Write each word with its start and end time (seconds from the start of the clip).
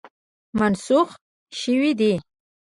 منسوخ 0.59 1.09
شوی 1.59 1.91
دی. 1.99 2.13